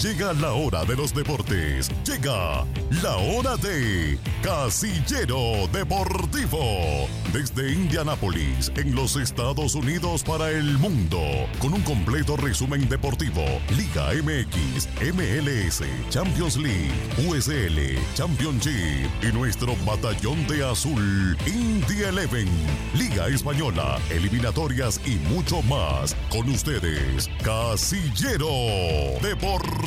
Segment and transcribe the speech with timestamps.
[0.00, 1.88] Llega la hora de los deportes.
[2.04, 2.64] Llega
[3.02, 7.08] la hora de Casillero Deportivo.
[7.32, 11.20] Desde Indianápolis, en los Estados Unidos para el mundo.
[11.60, 13.44] Con un completo resumen deportivo.
[13.76, 16.90] Liga MX, MLS, Champions League,
[17.28, 22.48] USL, Championship y nuestro batallón de azul, Indy Eleven.
[22.94, 26.16] Liga Española, eliminatorias y mucho más.
[26.28, 28.48] Con ustedes, Casillero
[29.22, 29.81] Deportivo.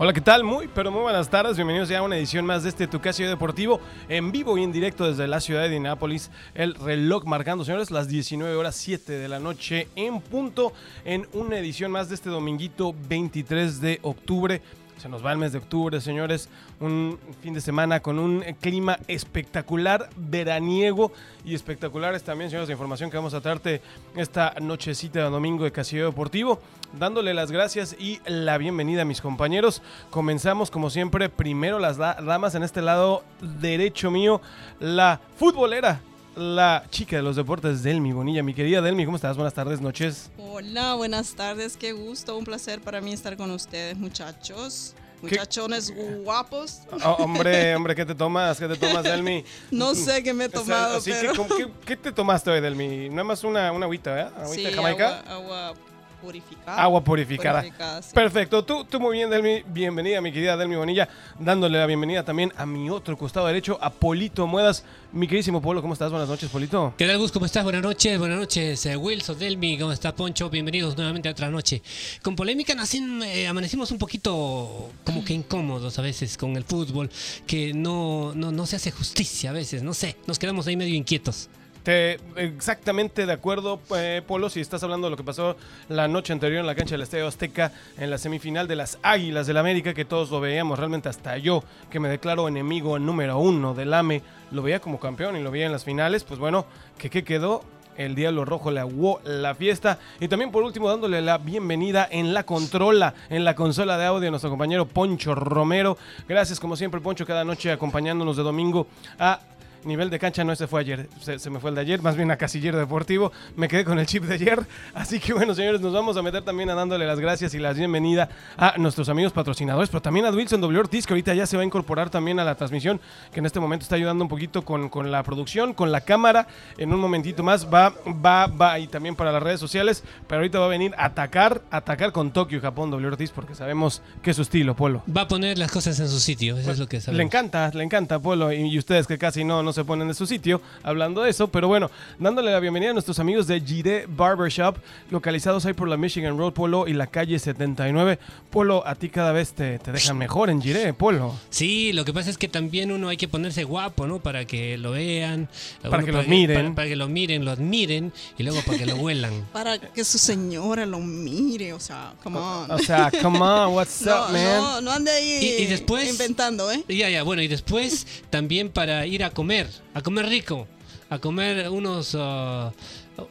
[0.00, 0.44] Hola, ¿qué tal?
[0.44, 1.56] Muy, pero muy buenas tardes.
[1.56, 4.70] Bienvenidos ya a una edición más de este Tu Casillero Deportivo en vivo y en
[4.70, 6.30] directo desde la ciudad de Indianápolis.
[6.54, 10.72] El reloj marcando, señores, las 19 horas 7 de la noche en punto
[11.04, 14.62] en una edición más de este dominguito 23 de octubre.
[14.98, 16.48] Se nos va el mes de octubre, señores.
[16.80, 21.12] Un fin de semana con un clima espectacular, veraniego
[21.44, 23.80] y espectaculares también, señores, la información que vamos a traerte
[24.16, 26.60] esta nochecita de domingo de Casillero Deportivo.
[26.98, 29.82] Dándole las gracias y la bienvenida a mis compañeros.
[30.10, 33.22] Comenzamos, como siempre, primero las da- damas en este lado
[33.60, 34.40] derecho mío,
[34.80, 36.00] la futbolera.
[36.38, 38.44] La chica de los deportes, Delmi Bonilla.
[38.44, 39.36] Mi querida Delmi, ¿cómo estás?
[39.36, 40.30] Buenas tardes, noches.
[40.38, 44.94] Hola, buenas tardes, qué gusto, un placer para mí estar con ustedes, muchachos.
[45.20, 46.82] Muchachones guapos.
[47.04, 48.56] Oh, hombre, hombre, ¿qué te tomas?
[48.60, 49.42] ¿Qué te tomas, Delmi?
[49.72, 51.32] No sé qué me he O sea, tomado, así pero...
[51.32, 53.08] que, ¿con qué, qué te tomaste hoy, Delmi?
[53.08, 54.32] Nada más una, una agüita, ¿verdad?
[54.40, 55.18] Agüita Sí, de Jamaica.
[55.26, 55.74] agua, agua
[56.20, 56.82] purificada.
[56.82, 57.60] Agua purificada.
[57.60, 58.10] Purificada, sí.
[58.14, 59.62] Perfecto, tú, tú muy bien, Delmi.
[59.66, 61.08] Bienvenida, mi querida Delmi Bonilla.
[61.38, 64.84] Dándole la bienvenida también a mi otro costado derecho, a Polito Muedas.
[65.12, 66.10] Mi queridísimo Polo, ¿cómo estás?
[66.10, 66.92] Buenas noches, Polito.
[66.98, 67.32] ¿Qué tal, Gus?
[67.32, 67.64] ¿Cómo estás?
[67.64, 70.50] Buenas noches, buenas noches, eh, Wilson, Delmi, ¿cómo está Poncho?
[70.50, 71.82] Bienvenidos nuevamente a otra noche.
[72.22, 77.10] Con polémica nacen, eh, amanecimos un poquito como que incómodos a veces con el fútbol,
[77.46, 80.94] que no, no, no se hace justicia a veces, no sé, nos quedamos ahí medio
[80.94, 81.48] inquietos.
[81.88, 85.56] Te, exactamente de acuerdo, eh, Polo, si estás hablando de lo que pasó
[85.88, 89.46] la noche anterior en la cancha del Estadio Azteca en la semifinal de las Águilas
[89.46, 93.72] del América, que todos lo veíamos, realmente hasta yo, que me declaro enemigo número uno
[93.72, 96.66] del AME, lo veía como campeón y lo veía en las finales, pues bueno,
[96.98, 97.64] que qué quedó.
[97.96, 99.98] El Diablo Rojo le aguó la fiesta.
[100.20, 104.28] Y también por último dándole la bienvenida en la controla, en la consola de audio
[104.28, 105.96] a nuestro compañero Poncho Romero.
[106.28, 108.86] Gracias como siempre Poncho cada noche acompañándonos de domingo
[109.18, 109.40] a
[109.84, 112.16] Nivel de cancha no ese fue ayer, se, se me fue el de ayer, más
[112.16, 114.60] bien a Casillero Deportivo, me quedé con el chip de ayer,
[114.94, 117.72] así que bueno señores, nos vamos a meter también a dándole las gracias y la
[117.72, 120.80] bienvenida a nuestros amigos patrocinadores, pero también a Wilson W.
[120.80, 123.00] Ortiz, que ahorita ya se va a incorporar también a la transmisión,
[123.32, 126.46] que en este momento está ayudando un poquito con, con la producción, con la cámara,
[126.76, 130.58] en un momentito más va, va, va, y también para las redes sociales, pero ahorita
[130.58, 133.08] va a venir a atacar, atacar con Tokio y Japón W.
[133.08, 135.02] Ortiz, porque sabemos que es su estilo, Polo.
[135.14, 137.18] Va a poner las cosas en su sitio, eso es lo que sabemos.
[137.18, 140.14] Le encanta, le encanta Polo y, y ustedes que casi no, no se ponen de
[140.14, 144.06] su sitio hablando de eso, pero bueno, dándole la bienvenida a nuestros amigos de Gire
[144.08, 144.76] Barbershop,
[145.10, 148.18] localizados ahí por la Michigan Road Polo y la calle 79.
[148.50, 151.34] Polo, a ti cada vez te, te dejan mejor en Gire, Polo.
[151.50, 154.18] Sí, lo que pasa es que también uno hay que ponerse guapo, ¿no?
[154.20, 155.48] Para que lo vean.
[155.88, 156.56] Para que lo miren.
[156.56, 159.46] Para, para que lo miren, lo admiren y luego para que lo huelan.
[159.52, 162.70] Para que su señora lo mire, o sea, come on.
[162.70, 164.42] O sea, come on, what's no, up, man?
[164.56, 166.84] no, no ande ahí Y- y después- inventando, ¿eh?
[166.88, 169.57] Ya, ya, bueno, y después también para ir a comer,
[169.94, 170.66] a comer rico,
[171.10, 172.16] a comer unos...
[172.18, 172.72] ah,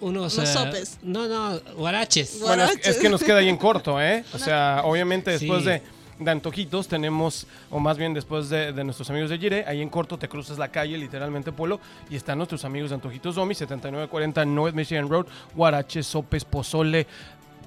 [0.02, 0.98] unos Unos ah, sopes.
[1.02, 2.40] No, no, guaraches.
[2.42, 4.26] Bueno, es, que nos queda ahí en corto, ¿eh?
[4.34, 5.70] O sea, obviamente después Sí.
[5.70, 5.82] de,
[6.20, 9.88] de Antojitos tenemos, o más bien después de, de nuestros amigos de Gire, ahí en
[9.88, 11.80] corto te cruzas la calle, literalmente, Polo,
[12.10, 17.08] y están nuestros amigos de Antojitos Domi, 7940 North Michigan Road, Guarache, sopes, pozole,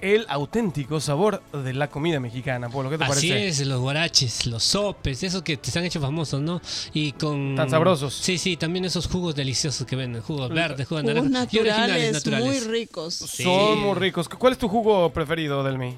[0.01, 3.47] el auténtico sabor de la comida mexicana, Polo, ¿qué te Así parece?
[3.47, 6.61] es, los guaraches, los sopes, esos que te han hecho famosos, ¿no?
[6.93, 7.55] Y con...
[7.55, 8.13] Tan sabrosos.
[8.13, 11.53] Sí, sí, también esos jugos deliciosos que venden, jugos verdes, jugos Jugos naranjas.
[11.53, 12.67] y originales, naturales, muy naturales.
[12.81, 13.13] ricos.
[13.15, 13.43] Sí.
[13.43, 14.27] Son muy ricos.
[14.29, 15.95] ¿Cuál es tu jugo preferido, Delmi?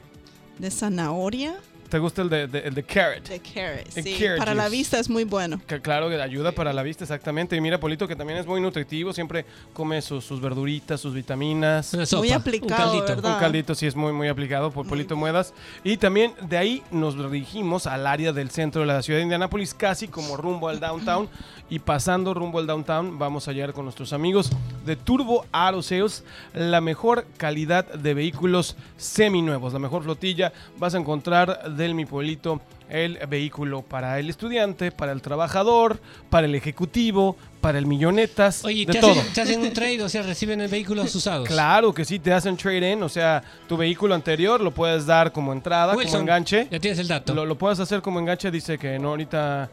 [0.59, 1.55] De zanahoria,
[1.93, 3.27] ¿Te gusta el de, de- el de carrot?
[3.29, 4.15] de carrot, El sí.
[4.19, 5.61] carrot Para la vista es muy bueno.
[5.67, 7.55] Que claro, que ayuda para la vista, exactamente.
[7.55, 11.93] Y mira, Polito, que también es muy nutritivo, siempre come sus, sus verduritas, sus vitaminas.
[11.93, 13.05] Una sopa, Muy un aplicado, caldito.
[13.05, 13.33] ¿verdad?
[13.35, 15.53] Un caldito sí es muy, muy aplicado por Polito Muedas.
[15.83, 19.75] Y también de ahí nos dirigimos al área del centro de la ciudad de Indianápolis,
[19.75, 21.29] casi como rumbo al downtown.
[21.69, 24.49] Y pasando rumbo al downtown, vamos a llegar con nuestros amigos
[24.85, 26.23] de Turbo Auto Sales,
[26.53, 30.51] la mejor calidad de vehículos seminuevos, la mejor flotilla.
[30.77, 35.99] Vas a encontrar del mi pueblito el vehículo para el estudiante, para el trabajador,
[36.29, 39.11] para el ejecutivo, para el millonetas, Oye, de te todo.
[39.11, 41.47] hacen, te hacen un trade, o sea, reciben el vehículos usados.
[41.47, 45.53] Claro que sí, te hacen trade-in, o sea, tu vehículo anterior lo puedes dar como
[45.53, 46.67] entrada, como Wilson, enganche.
[46.69, 47.33] Ya tienes el dato.
[47.33, 49.69] Lo, lo puedes hacer como enganche, dice que no, ahorita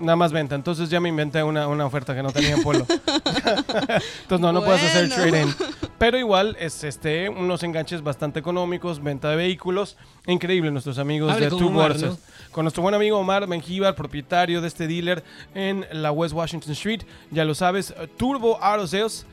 [0.00, 0.54] nada más venta.
[0.54, 2.86] Entonces ya me inventé una, una oferta que no tenía en Polo.
[2.88, 5.54] Entonces no, no puedes hacer Bueno.
[5.98, 9.96] Pero igual es este unos enganches bastante económicos, venta de vehículos.
[10.26, 12.10] Increíble nuestros amigos de con Two Omar, Horses.
[12.10, 12.18] ¿no?
[12.52, 15.24] Con nuestro buen amigo Omar Mengíbar, propietario de este dealer
[15.54, 17.02] en la West Washington Street.
[17.32, 19.26] Ya lo sabes, Turbo Auto Sales,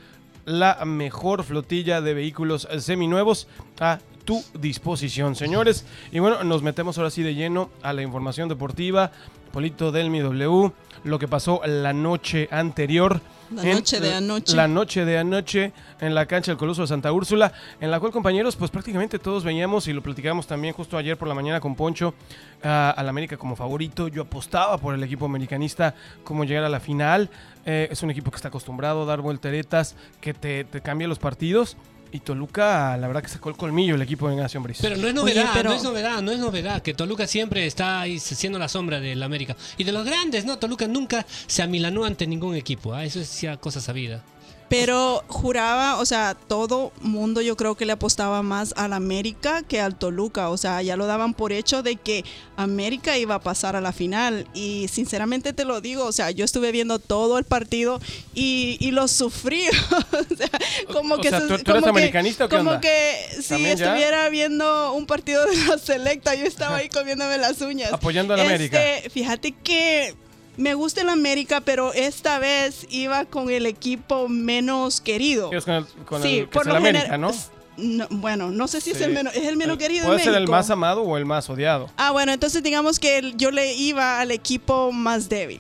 [0.46, 3.48] la mejor flotilla de vehículos seminuevos
[3.80, 5.86] a tu disposición, señores.
[6.12, 9.12] Y bueno, nos metemos ahora sí de lleno a la información deportiva.
[9.52, 10.74] Polito Delmi W,
[11.06, 13.22] lo que pasó la noche anterior.
[13.54, 14.56] La noche de anoche.
[14.56, 15.72] La noche de anoche
[16.02, 19.44] en la cancha del Coloso de Santa Úrsula, en la cual, compañeros, pues prácticamente todos
[19.44, 22.16] veíamos y lo platicamos también justo ayer por la mañana con Poncho,
[22.64, 24.08] a al América como favorito.
[24.08, 25.94] Yo apostaba por el equipo americanista
[26.24, 27.30] como llegar a la final.
[27.68, 31.20] Eh, es un equipo que está acostumbrado a dar volteretas, que te, te cambia los
[31.20, 31.78] partidos.
[32.16, 34.82] Y Toluca, la verdad que sacó el colmillo el equipo de Nación Brice.
[34.82, 37.66] Pero no es Oye, novedad, pero- no es novedad, no es novedad que Toluca siempre
[37.66, 39.58] está ahí siendo la sombra del América.
[39.78, 40.58] Y de los grandes, ¿no?
[40.58, 43.04] Toluca nunca se amilanó ante ningún equipo, ¿ah?
[43.04, 44.24] eso es ya cosa sabida.
[44.68, 49.80] Pero juraba, o sea, todo mundo yo creo que le apostaba más al América que
[49.80, 50.50] al Toluca.
[50.50, 52.26] O sea, ya lo daban por hecho de que
[52.58, 54.48] América iba a pasar a la final.
[54.56, 58.02] Y sinceramente te lo digo, o sea, yo estuve viendo todo el partido
[58.34, 59.66] y, y lo sufrí.
[60.32, 60.50] o sea,
[60.92, 62.82] como O que sea, se- ¿tú- tú eres como que- americanista o qué Como onda?
[62.82, 67.94] que si estuviera viendo un partido de la selecta, yo estaba ahí comiéndome las uñas.
[67.94, 68.84] Apoyando al América.
[68.96, 70.16] Este, Fíjate que
[70.58, 75.52] me gusta el América, pero esta vez iba con el equipo menos querido.
[75.52, 77.32] Es con el, con sí, el que por es lo el América, ¿no?
[77.78, 80.36] no, Bueno, no sé si es el menos, es el menos querido Puede en ser
[80.36, 81.90] el más amado o el más odiado.
[81.98, 85.60] Ah, bueno, entonces digamos que yo le iba al equipo más débil.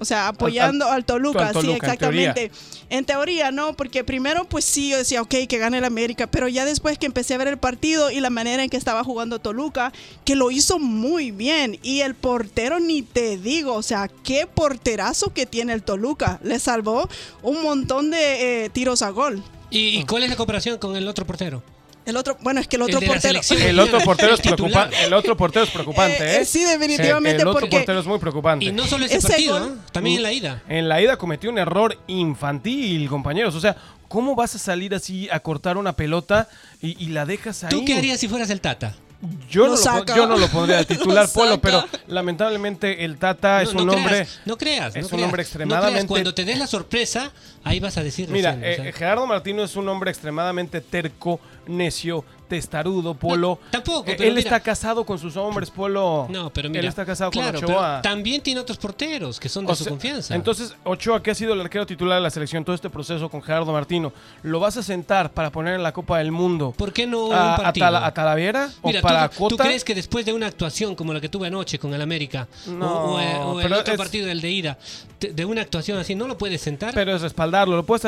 [0.00, 2.50] O sea, apoyando al, Toluca, al Toluca, sí, en exactamente.
[2.88, 3.50] En teoría.
[3.50, 6.98] no, porque primero pues sí, yo decía, ok, que gane el América, pero ya después
[6.98, 9.92] que empecé a ver el partido y la manera en que estaba jugando Toluca,
[10.24, 11.78] que lo hizo muy bien.
[11.82, 16.40] Y el portero ni te digo, o sea, qué porterazo que tiene el Toluca.
[16.42, 17.06] Le salvó
[17.42, 19.42] un montón de eh, tiros a gol.
[19.70, 21.62] ¿Y, y cuál es la comparación con el otro portero?
[22.10, 23.40] El otro, bueno, es que el El otro de la portero...
[23.66, 25.04] El otro portero es El preocupante.
[25.04, 26.40] El otro portero es preocupante, Eh, ¿eh?
[26.42, 28.64] eh, sí, definitivamente, el otro porque- portero es muy preocupante.
[28.66, 29.86] Y no solo ese, Ese partido, gol- ¿ah?
[29.92, 30.62] también en la ida.
[30.68, 33.54] En la ida cometió un error infantil, compañeros.
[33.54, 33.76] O sea,
[34.08, 36.48] ¿cómo vas a salir así a cortar una pelota
[36.82, 37.70] y, y la dejas ahí?
[37.70, 38.94] ¿Tú qué harías si fueras el Tata?
[39.50, 43.60] Yo, no lo, yo no lo pondría de titular, Lo Polo, pero lamentablemente el Tata
[43.62, 44.10] es no, un no hombre...
[44.14, 44.96] creas, no creas.
[44.96, 45.24] es un creas.
[45.24, 47.30] hombre extremadamente- creas, Cuando te des la sorpresa,
[47.64, 48.88] ahí vas a decir Mira, recién, o sea.
[48.88, 53.58] eh, Gerardo Martino es un hombre extremadamente terco, necio, testarudo, Polo.
[53.62, 56.26] No, tampoco, Eh, pero Él mira- está casado con sus hombres, Polo.
[56.28, 56.80] No, pero mira.
[56.80, 58.02] Él está casado claro, con Ochoa.
[58.02, 60.34] también tiene otros porteros que son de O su confianza.
[60.34, 63.40] Entonces, Ochoa, que ha sido el arquero titular de la selección todo este proceso con
[63.40, 64.12] Gerardo Martino,
[64.42, 67.26] ¿lo vas a sentar para poner en la Copa del Mundo ¿por qué no a,
[67.28, 67.86] un a partido?
[67.96, 69.56] A Talavera Mira, o para ¿tú, Cota?
[69.56, 72.48] ¿tú crees que después de una actuación como la que tuve anoche con el América
[72.66, 74.78] No, o, o, o el otro es- partido, el de ida,
[75.20, 76.92] de, una actuación así, no lo puedes sentar?
[76.94, 78.02] Pero es respaldarlo, lo puedes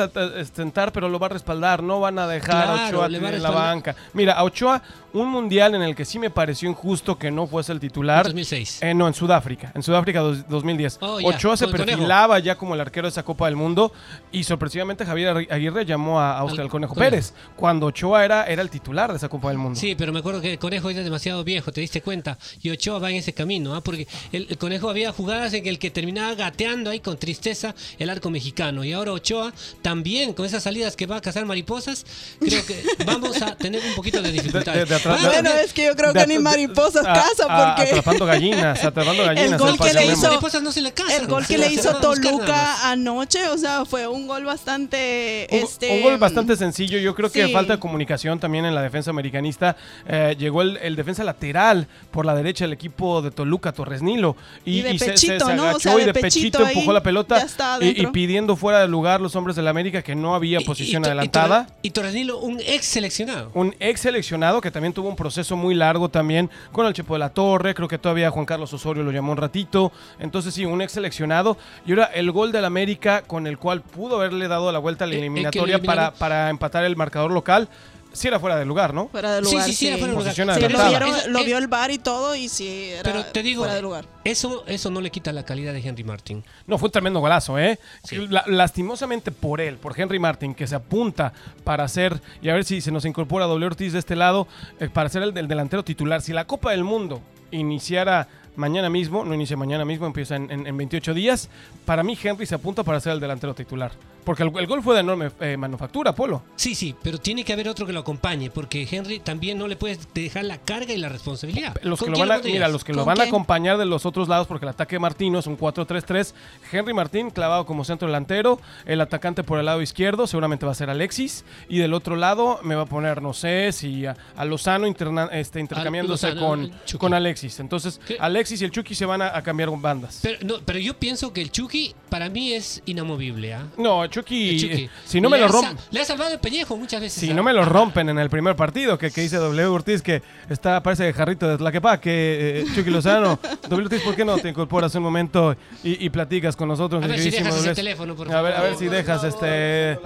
[0.53, 3.43] sentar, pero lo va a respaldar, no van a dejar a Claro, Ochoa a en
[3.43, 3.95] la banca.
[4.13, 4.81] Mira, a Ochoa,
[5.13, 8.23] un mundial en el que sí me pareció injusto que no fuese el titular.
[8.25, 8.79] 2006.
[8.81, 10.97] Eh, no, en Sudáfrica, en Sudáfrica dos- 2010.
[11.01, 11.85] Oh, ya, Ochoa se Conejo.
[11.85, 13.91] perfilaba ya como el arquero de esa Copa del Mundo
[14.31, 16.95] y sorpresivamente Javier Agui- Aguirre llamó a, a Al el Conejo Conejo.
[16.95, 19.79] Pérez, cuando Ochoa era, era el titular de esa Copa del Mundo.
[19.79, 22.39] Sí, pero me acuerdo que el Conejo era demasiado viejo, te diste cuenta.
[22.63, 23.81] Y Ochoa va en ese camino, ¿ah?
[23.81, 28.09] porque el, el Conejo había jugadas en el que terminaba gateando ahí con tristeza el
[28.09, 28.83] arco mexicano.
[28.83, 29.53] Y ahora Ochoa
[29.83, 32.03] también, con esas salidas que va a cazar mariposas,
[32.39, 34.73] creo que vamos a tener un poquito de dificultad.
[34.73, 37.03] De- de atrás- Va a Bueno, es que yo creo De que ni de- mariposas
[37.03, 37.43] caza
[37.75, 37.89] porque...
[37.91, 39.51] Atrapando gallinas, atrapando gallinas.
[39.51, 41.21] El gol que le hizo- mariposas no se le cazan.
[41.21, 41.93] El gol que le hizo.
[41.97, 45.47] Toluca anoche, o sea, fue un gol bastante...
[45.51, 46.97] Un, este, un gol bastante sencillo.
[46.99, 49.75] Yo creo que falta de comunicación también en la defensa americanista.
[50.07, 54.35] Eh, llegó el, el defensa lateral por la derecha del equipo de Toluca, Torres Nilo.
[54.65, 55.75] Y, Y de y se- se, pechito, se ¿no?
[55.75, 57.45] O sea, y de de pechito, pechito empujó ahí, la pelota.
[57.81, 61.05] y, y pidiendo fuera de lugar los hombres del América que no había posición y-
[61.05, 61.67] y- adelantada.
[61.81, 63.51] Y Torrenilo, un ex seleccionado.
[63.53, 64.12] Un ex seleccionado
[64.61, 67.73] que también tuvo un proceso muy largo también con el Chepo de la Torre.
[67.73, 69.91] Creo que todavía Juan Carlos Osorio lo llamó un ratito.
[70.19, 71.57] Entonces, sí, un ex seleccionado.
[71.85, 75.07] Y ahora el gol del América con el cual pudo haberle dado la vuelta a
[75.07, 77.67] la Eh, eh, eliminatoria para, para empatar el marcador local.
[78.13, 79.07] Si era fuera de lugar, ¿no?
[79.09, 80.25] Fuera de Sí, lugar, sí, sí, era fuera de lugar.
[80.25, 83.25] Posición Sí, lo, vieron- Eso- lo vio el bar y todo y sí, era Pero
[83.25, 84.05] te digo, fuera de lugar.
[84.23, 86.43] eso, eso no le quita la calidad de Henry Martin.
[86.67, 87.79] No, fue un tremendo golazo, ¿eh?
[88.03, 88.15] Sí.
[88.29, 92.63] La- lastimosamente por él, por Henry Martin, que se apunta para ser, y a ver
[92.65, 94.47] si se nos incorpora doble Ortiz de este lado,
[94.79, 96.21] eh, para ser el del delantero titular.
[96.21, 100.67] Si la Copa del Mundo iniciara mañana mismo, no inicia mañana mismo, empieza en, en-
[100.67, 101.49] en 28 días,
[101.85, 103.91] para mí Henry se apunta para ser el delantero titular.
[104.23, 106.43] Porque el, el gol fue de enorme eh, manufactura, Polo.
[106.55, 109.75] Sí, sí, pero tiene que haber otro que lo acompañe, porque Henry también no le
[109.75, 111.75] puedes dejar la carga y la responsabilidad.
[111.83, 113.85] Los que ¿Con lo van a, mira, los que lo ¿Con van a acompañar de
[113.85, 116.33] los otros lados, porque el ataque de Martino es un 4-3-3.
[116.71, 118.59] Henry Martín clavado como centro delantero.
[118.85, 121.45] El atacante por el lado izquierdo seguramente va a ser Alexis.
[121.69, 125.29] Y del otro lado me va a poner, no sé, si a, a Lozano interna-
[125.31, 127.59] este, intercambiándose Lozano, con, con Alexis.
[127.59, 128.17] Entonces, ¿Qué?
[128.19, 130.19] Alexis y el Chucky se van a, a cambiar bandas.
[130.21, 133.53] Pero, no, pero yo pienso que el Chucky para mí es inamovible.
[133.53, 133.67] ¿ah?
[133.77, 134.83] no, Chucky, El Chucky.
[134.83, 135.77] eh, si no me Le lo rompen.
[135.91, 137.19] Le ha salvado el pellejo muchas veces.
[137.19, 137.33] Si ¿ah?
[137.33, 140.83] no me lo rompen en el primer partido, que, que dice W Ortiz, que está,
[140.83, 143.39] parece jarrito de Tlaquepa, que eh, Chucky Lozano,
[143.69, 147.03] W Ortiz, ¿por qué no te incorporas un momento y, y platicas con nosotros?
[147.03, 147.75] A ver si queridísimo dejas ese W?
[147.75, 148.69] teléfono, por A ver, a favor.
[148.69, 149.97] ver si dejas este...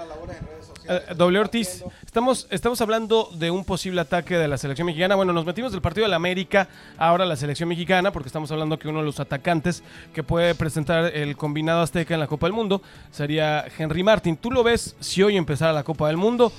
[0.90, 5.16] Eh, W Ortiz, estamos, estamos hablando de un posible ataque de la selección mexicana.
[5.16, 8.80] Bueno, nos metimos del partido de la América, ahora la selección mexicana, porque estamos hablando
[8.80, 12.54] que uno de los atacantes que puede presentar el combinado azteca en la Copa del
[12.54, 14.38] Mundo sería Henry Martin.
[14.38, 16.54] ¿Tú lo ves si hoy empezara la Copa del Mundo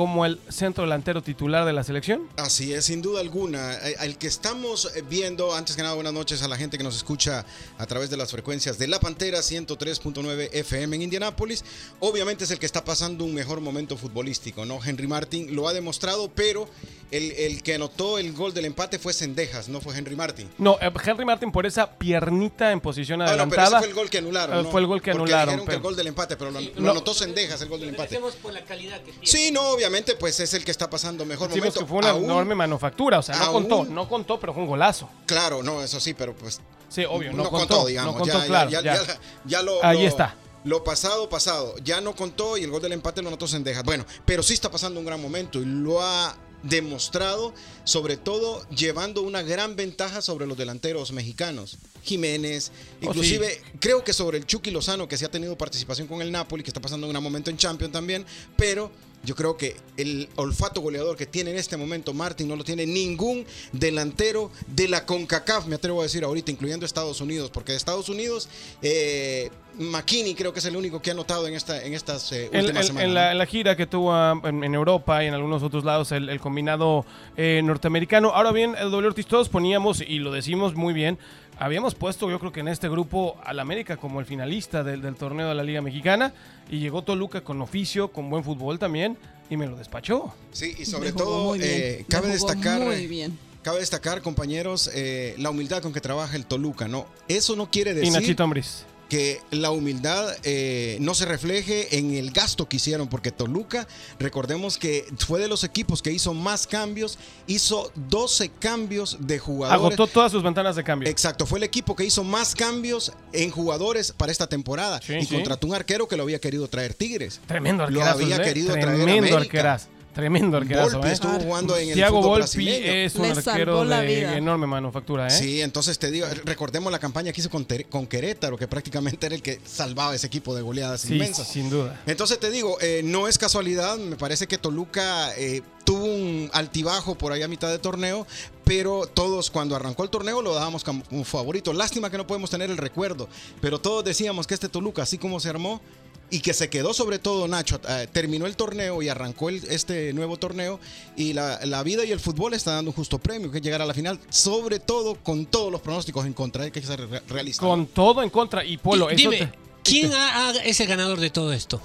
[0.00, 2.26] como el centro delantero titular de la selección?
[2.38, 3.74] Así es, sin duda alguna.
[3.86, 6.84] Eh, El que estamos eh, viendo, antes que nada, buenas noches a la gente que
[6.84, 7.44] nos escucha
[7.76, 11.62] a través de las frecuencias de La Pantera 103.9 FM en Indianápolis.
[11.98, 14.80] Obviamente es el que está pasando un mejor momento futbolístico, ¿no?
[14.82, 16.66] Henry Martin lo ha demostrado, pero
[17.10, 20.48] el, el que anotó el gol del empate fue Sendejas, no fue Henry Martin.
[20.56, 23.78] No, eh, Henry Martin por esa piernita en posición Ah, no, pero ese adelantada.
[23.80, 24.58] fue el gol que anularon.
[24.60, 24.70] Eh, ¿no?
[24.70, 26.70] fue el gol que Porque anularon, que pero- el gol del empate, pero lo, lo
[26.80, 26.90] no.
[26.92, 28.18] anotó Sendejas, el gol del empate.
[28.40, 29.26] Por la calidad que tiene.
[29.26, 31.80] Sí, no, obviamente, pues es el que está pasando mejor Decimos momento.
[31.80, 34.62] que fue una Aún- enorme manufactura, o sea, no aún- contó, no contó, pero fue
[34.62, 35.08] un golazo.
[35.26, 38.14] Claro, no, eso sí, pero pues Sí, obvio, no, no, contó, contó, digamos.
[38.14, 38.94] no contó, ya, ya- claro, ya, ya.
[39.06, 40.34] ya- ya lo, Ahí lo- está.
[40.64, 41.74] Lo pasado, pasado.
[41.82, 43.82] Ya no contó y el gol del empate lo anotó Sendejas.
[43.82, 47.54] Bueno, pero sí está pasando un gran momento y lo ha demostrado,
[47.84, 51.78] sobre todo llevando una gran ventaja sobre los delanteros mexicanos.
[52.02, 56.20] Jiménez, Oh, inclusive creo que sobre el Chucky Lozano, que sí ha tenido participación con
[56.22, 58.24] el Napoli, que está pasando un gran momento en Champions también,
[58.56, 58.90] pero
[59.22, 62.86] yo creo que el olfato goleador que tiene en este momento Martin no lo tiene
[62.86, 67.78] ningún delantero de la CONCACAF, me atrevo a decir ahorita, incluyendo Estados Unidos, porque de
[67.78, 68.48] Estados Unidos,
[68.80, 72.50] eh, McKinney creo que es el único que ha notado en, esta, en estas eh,
[72.52, 73.08] últimas semanas.
[73.08, 75.84] en la, en la gira que tuvo ah, en, en Europa y en algunos otros
[75.84, 77.04] lados el, el combinado
[77.36, 78.30] eh, norteamericano.
[78.30, 81.18] Ahora bien, el W Ortiz todos poníamos, y lo decimos muy bien,
[81.60, 85.14] habíamos puesto yo creo que en este grupo al América como el finalista del, del
[85.14, 86.32] torneo de la Liga Mexicana
[86.70, 89.16] y llegó Toluca con oficio, con buen fútbol también
[89.50, 90.32] y me lo despachó.
[90.52, 92.80] Sí, y sobre todo eh, cabe destacar...
[92.80, 93.38] Muy bien.
[93.62, 97.06] Cabe destacar, compañeros, eh, la humildad con que trabaja el Toluca, ¿no?
[97.28, 98.86] Eso no quiere Y decir Nachito Ambriz.
[99.10, 103.86] Que la humildad eh, no se refleje en el gasto que hicieron, porque Toluca,
[104.18, 109.78] recordemos que fue de los equipos que hizo más cambios, hizo 12 cambios de jugadores.
[109.78, 111.08] Agotó todas sus ventanas de cambio.
[111.10, 115.26] Exacto, fue el equipo que hizo más cambios en jugadores para esta temporada Sí, y
[115.26, 115.34] sí.
[115.34, 117.40] contrató un arquero que lo había querido traer Tigres.
[117.46, 118.42] Tremendo Lo había ¿eh?
[118.42, 119.36] querido traer Tremendo América.
[119.38, 119.88] arquerazo.
[120.14, 120.96] Tremendo arquerazo.
[120.96, 121.12] Volpi ¿eh?
[121.12, 122.92] estuvo jugando en el Thiago fútbol Volpi brasileño.
[122.92, 124.36] es un Le arquero de vida.
[124.36, 125.28] enorme manufactura.
[125.28, 125.30] ¿eh?
[125.30, 127.64] Sí, entonces te digo, recordemos la campaña que hizo con,
[128.06, 131.46] Querétaro, que prácticamente era el que salvaba ese equipo de goleadas Sí, inmensas.
[131.48, 132.00] sin duda.
[132.06, 137.14] Entonces te digo, eh, no es casualidad, me parece que Toluca eh, tuvo un altibajo
[137.16, 138.26] por ahí a mitad de torneo,
[138.64, 141.72] pero todos cuando arrancó el torneo lo dábamos como un favorito.
[141.72, 143.28] Lástima que no podemos tener el recuerdo,
[143.60, 145.80] pero todos decíamos que este Toluca, así como se armó,
[146.30, 150.12] y que se quedó sobre todo Nacho, eh, terminó el torneo y arrancó el- este
[150.12, 150.78] nuevo torneo
[151.16, 153.82] y la, la vida y el fútbol está dando un justo premio, que es llegar
[153.82, 157.22] a la final, sobre todo con todos los pronósticos en contra, hay que ser re-
[157.28, 157.66] realista.
[157.66, 158.64] Con todo en contra.
[158.64, 161.80] Y Polo, eso Dime, te- ¿quién ha- ha- es el ganador de todo esto?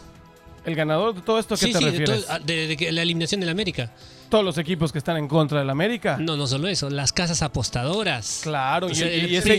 [0.66, 2.26] El ganador de todo esto, ¿a qué Sí, te sí, de, refieres?
[2.26, 3.92] todo- de- de que la eliminación del América.
[4.30, 6.18] Todos los equipos que están en contra del América.
[6.20, 8.40] No, no solo eso, las casas apostadoras.
[8.44, 9.56] Claro, y, sea, y- el y ese,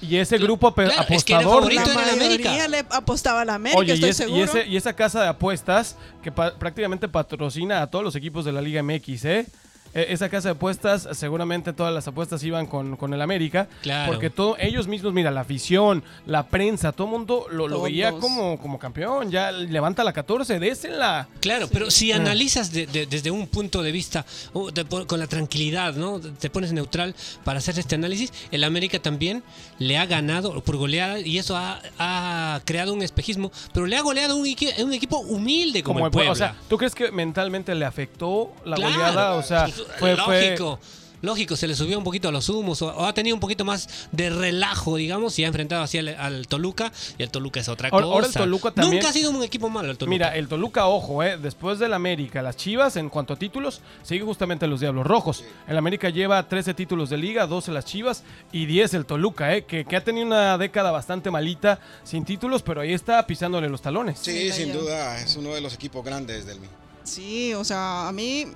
[0.00, 1.62] y- ese grupo Claro, es que era apostador.
[1.72, 2.50] favorito La América.
[2.50, 4.44] mayoría le apostaba a la América, Oye, y, estoy es- y seguro.
[4.44, 8.52] ese- y esa casa de apuestas que pa- prácticamente patrocina a todos los equipos de
[8.52, 9.46] la Liga MX, ¿eh?
[9.94, 13.68] Eh, Esa casa de apuestas, seguramente todas las apuestas iban con, con el América.
[13.82, 14.12] Claro.
[14.12, 18.58] Porque todo, ellos mismos, mira, la afición, la prensa, todo el mundo lo, veía como,
[18.58, 19.30] como campeón.
[19.30, 21.28] Ya levanta la 14, désela.
[21.40, 21.90] Claro, pero Ah.
[21.90, 26.20] si analizas de- de- desde un punto de vista, uh, pon- con la tranquilidad, ¿no?
[26.20, 29.42] Te pones neutral para hacer este análisis, el América también
[29.78, 34.02] le ha ganado por goleada y eso ha, ha creado un espejismo, pero le ha
[34.02, 36.32] goleado un, un equipo humilde como, el el Pue- Puebla.
[36.32, 38.92] O sea, ¿tú crees que mentalmente le afectó la Claro.
[38.92, 39.32] goleada?
[39.34, 39.66] O sea,
[39.98, 40.78] Fue- lógico.
[41.22, 43.62] lógico, se le subió un poquito a los humos o, o ha tenido un poquito
[43.62, 47.68] más de relajo, digamos, y ha enfrentado así al, al Toluca y el Toluca es
[47.68, 48.14] otra Ahora- cosa.
[48.14, 50.10] ahora el Toluca también- Nunca ha sido un equipo malo el Toluca.
[50.10, 54.24] Mira, el Toluca, ojo, eh, después del América, las Chivas, en cuanto a títulos, sigue
[54.24, 55.44] justamente los Diablos Rojos.
[55.68, 59.66] El América lleva 13 títulos de liga, 12 las Chivas y 10 el Toluca, eh,
[59.66, 63.82] que, que ha tenido una década bastante malita sin títulos, pero ahí está pisándole los
[63.82, 64.18] talones.
[64.20, 66.70] Sí, sin duda, es uno de los equipos grandes del mío.
[67.02, 68.46] Sí, o sea, a mí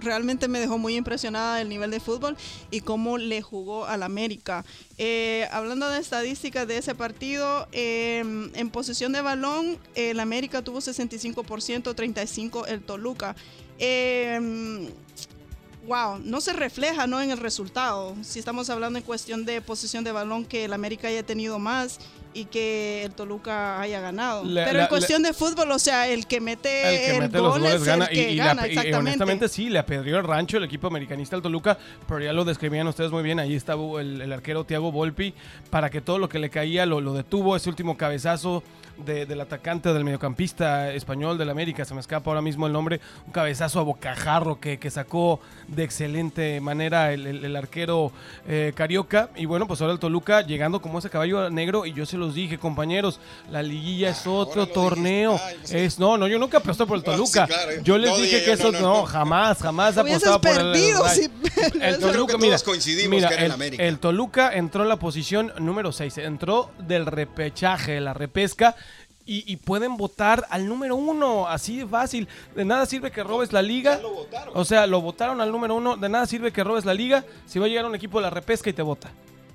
[0.00, 2.36] realmente me dejó muy impresionada el nivel de fútbol
[2.70, 4.64] y cómo le jugó al América.
[4.98, 10.78] Eh, hablando de estadísticas de ese partido, eh, en posesión de balón, el América tuvo
[10.78, 13.36] 65%, 35% el Toluca.
[15.86, 17.20] Wow, no se refleja ¿no?
[17.20, 18.16] en el resultado.
[18.22, 21.98] Si estamos hablando en cuestión de posesión de balón, que el América haya tenido más
[22.34, 24.44] y que el Toluca haya ganado.
[24.44, 27.22] La- Pero la- en cuestión de fútbol, o sea, el que mete El que el
[27.22, 28.04] mete gol los goles es gana.
[28.06, 28.96] el Y, que y le gana, ape- y exactamente.
[28.98, 32.86] honestamente sí, le apedreó el rancho el equipo americanista al Toluca, pero ya lo describían
[32.88, 33.38] ustedes muy bien.
[33.38, 35.32] Ahí estaba el, el arquero Thiago Volpi
[35.70, 37.54] para que todo lo que le caía lo, lo detuvo.
[37.56, 38.62] Ese último cabezazo
[39.04, 43.00] de- del atacante, del mediocampista español del América, se me escapa ahora mismo el nombre,
[43.26, 48.12] un cabezazo a bocajarro que, que sacó de excelente manera el, arquero
[48.48, 49.30] eh, Carioca.
[49.36, 51.86] Y bueno, pues ahora el Toluca llegando como ese caballo negro.
[51.86, 55.40] Y yo se los dije, compañeros, la liguilla es Ah, otro torneo.
[55.42, 55.76] Ay, sí.
[55.78, 57.46] es No, no, yo nunca aposté por el Ah, sí, Toluca.
[57.46, 57.72] claro.
[57.82, 59.06] Yo les No, dije que eso no, no, no, no.
[59.06, 60.72] jamás, jamás apostaba por el-
[61.80, 62.56] el, Toluca, mira,
[63.08, 63.82] mira, que era el el, América.
[63.84, 68.74] el Toluca entró en la posición número 6, entró del repechaje, la repesca.
[69.26, 72.28] Y, y pueden votar al número uno, así de fácil.
[72.54, 73.98] De nada sirve que robes la liga.
[74.52, 75.96] O sea, lo votaron al número uno.
[75.96, 78.28] De nada sirve que robes la liga si va a llegar un equipo de la
[78.28, 79.10] repesca y te vota.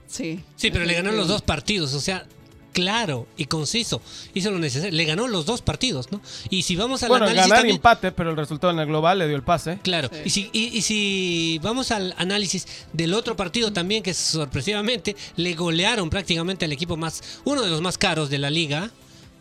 [0.07, 0.43] Sí.
[0.55, 2.25] Sí, pero le ganó los dos partidos, o sea,
[2.73, 4.01] claro y conciso.
[4.33, 4.95] Hizo lo necesario.
[4.95, 6.21] Le ganó los dos partidos, ¿no?
[6.49, 8.85] Y si vamos al Bueno, análisis ganar y también- empate, pero el resultado en el
[8.87, 9.79] global le dio el pase.
[9.83, 10.21] Claro, Sí.
[10.25, 15.53] y, si, y, y si vamos al análisis del otro partido también, que sorpresivamente le
[15.55, 18.91] golearon prácticamente al equipo más, uno de los más caros de la liga,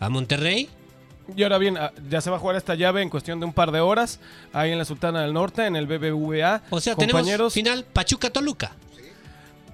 [0.01, 0.69] a Monterrey.
[1.37, 3.53] Y ahora bien, ah, ya se va a jugar esta llave en cuestión de un
[3.53, 4.19] par de horas,
[4.55, 6.63] ahí en la Sultana del Norte, en el BBVA.
[6.71, 8.73] O sea, Compañeros, tenemos final Pachuca-Toluca.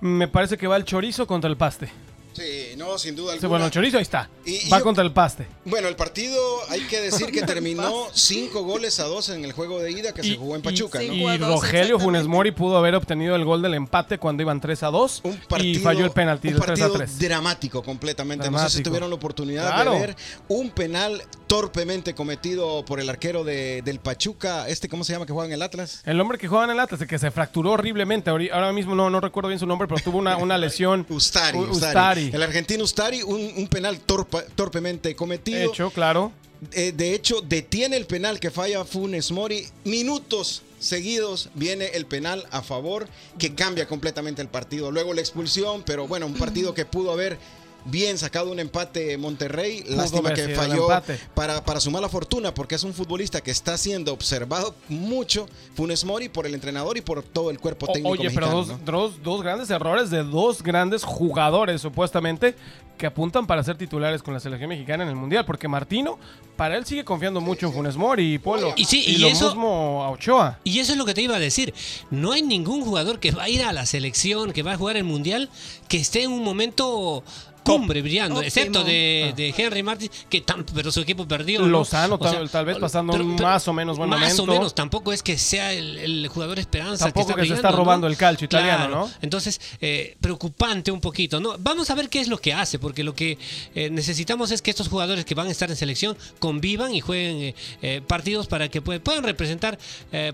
[0.01, 1.89] me parece que va el chorizo contra el paste.
[2.35, 3.49] Sí, no, sin duda Sí, alguna.
[3.49, 4.29] bueno, el chorizo ahí está.
[4.45, 5.47] Y- y va yo- contra el paste.
[5.65, 6.39] Bueno, el partido
[6.69, 10.23] hay que decir que terminó cinco goles a dos en el juego de ida que
[10.23, 12.27] se jugó en Pachuca, y- Rogelio Funes.
[12.27, 15.79] Mori pudo haber obtenido el gol del empate cuando iban 3 a 2 Un partido,
[15.81, 17.19] y falló el penalti un del 3 a partido 3.
[17.19, 18.51] dramático completamente.
[18.51, 18.91] No sé si Dramático.
[18.91, 19.93] tuvieron la oportunidad Claro.
[19.93, 20.17] de ver
[20.49, 25.33] un penal torpemente cometido por el arquero de, del Pachuca, este, ¿cómo se llama que
[25.33, 26.03] juega en el Atlas?
[26.05, 29.09] El hombre que juega en el Atlas, el que se fracturó horriblemente, ahora mismo no,
[29.11, 31.07] no recuerdo bien su nombre, pero tuvo una, una lesión.
[31.09, 32.24] Ustari, Ustari.
[32.27, 32.37] Ustari.
[32.37, 35.71] El argentino Ustari, un, un penal torpa- torpemente cometido.
[35.71, 36.33] Hecho, claro.
[36.73, 39.67] Eh, de hecho, detiene el penal que falla Funes Mori.
[39.85, 43.09] Minutos seguidos viene el penal a favor
[43.39, 44.91] que cambia completamente el partido.
[44.91, 47.39] Luego la expulsión, pero bueno, un partido que pudo haber
[47.85, 49.85] bien sacado un empate Monterrey.
[49.89, 50.89] Lástima que falló
[51.35, 56.05] para, para su mala fortuna, porque es un futbolista que está siendo observado mucho, Funes
[56.05, 58.79] Mori, por el entrenador y por todo el cuerpo O- técnico Oye, pero dos, ¿no?
[58.85, 62.55] dos, dos grandes errores de dos grandes jugadores, supuestamente,
[62.97, 65.45] que apuntan para ser titulares con la selección mexicana en el Mundial.
[65.45, 66.17] Porque Martino,
[66.57, 68.73] para él sigue confiando mucho en Funes Mori y Polo.
[68.77, 70.61] Y sí, y lo eso- mismo a Ochoa.
[70.63, 71.75] Y eso es lo que te iba a decir.
[72.13, 74.97] No hay ningún jugador que va a ir a la selección, que va a jugar
[74.97, 75.51] el Mundial,
[75.89, 77.25] que esté en un momento
[77.65, 78.47] cumbre brillando, Óptimo.
[78.47, 81.61] excepto de, de Henry Martin, que tan, pero su equipo perdió.
[81.61, 81.67] ¿no?
[81.67, 84.43] Lozano O tal- tal vez pasando más o menos buen más momento.
[84.43, 87.07] o menos, tampoco es que sea el, el jugador esperanza.
[87.07, 88.13] Tampoco que, que se está robando ¿no?
[88.13, 89.07] el calcio italiano, Claro.
[89.07, 89.11] ¿no?
[89.23, 91.55] Entonces, eh, preocupante un poquito, ¿no?
[91.59, 93.39] Vamos a ver qué es lo que hace, porque lo que
[93.75, 97.37] eh, necesitamos es que estos jugadores que van a estar en selección convivan y jueguen
[97.41, 99.79] eh, eh, partidos para que pue- puedan representar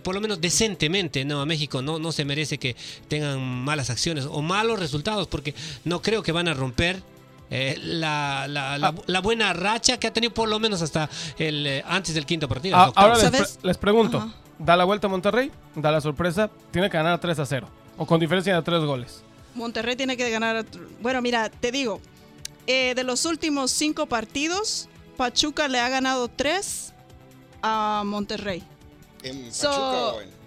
[0.02, 1.40] por lo menos decentemente ¿no?
[1.40, 1.80] a México.
[1.80, 2.76] No, no se merece que
[3.08, 7.02] tengan malas acciones o malos resultados, porque no creo que van a romper.
[7.50, 8.94] Eh, la, la- la- Ah.
[9.06, 11.08] la buena racha que ha tenido por lo menos hasta
[11.38, 12.76] el eh, antes del quinto partido.
[12.76, 13.10] A- los octavos.
[13.10, 13.58] ahora les, ¿Sabes?
[13.58, 14.28] pre- les pregunto, Ajá.
[14.58, 15.50] ¿da la vuelta a Monterrey?
[15.74, 16.50] ¿Da la sorpresa?
[16.70, 17.68] Tiene que ganar 3 a 0.
[17.98, 19.22] O con diferencia de 3 goles.
[19.54, 20.64] Monterrey tiene que ganar.
[21.02, 22.00] Bueno, mira, te digo,
[22.66, 26.94] eh, de los últimos cinco partidos, Pachuca le ha ganado tres
[27.62, 28.62] a Monterrey.
[29.22, 30.39] ¿En So- Pachuca o en-